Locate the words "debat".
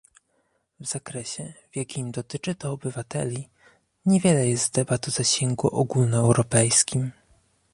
4.73-5.07